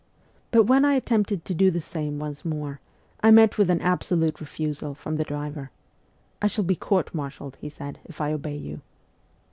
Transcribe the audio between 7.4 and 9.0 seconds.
he said,' if I obey you.'